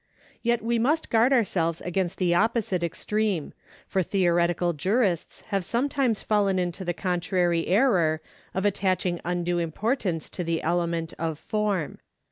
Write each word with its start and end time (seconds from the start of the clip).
Yet 0.41 0.63
we 0.63 0.79
must 0.79 1.11
guard 1.11 1.31
ourselves 1.31 1.79
against 1.79 2.17
the 2.17 2.33
opposite 2.33 2.81
extreme, 2.81 3.53
for 3.85 4.01
theoretical 4.01 4.73
jurists 4.73 5.41
have 5.49 5.63
sometimes 5.63 6.23
fallen 6.23 6.57
into 6.57 6.83
the 6.83 6.91
contrary 6.95 7.67
error 7.67 8.19
of 8.55 8.65
attaching 8.65 9.21
undue 9.23 9.59
importance 9.59 10.27
to 10.31 10.43
the 10.43 10.63
element 10.63 11.13
of 11.19 11.37
form. 11.37 11.99